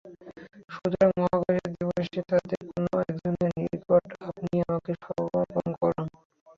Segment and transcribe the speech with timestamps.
[0.69, 6.07] সুতরাং, মহাত্রাসের দিবসে তাদের যে কোন একজনের নিকট আপনি আমাকে সমর্পণ করুন।